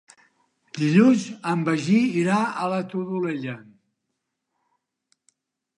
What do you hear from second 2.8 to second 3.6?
Todolella.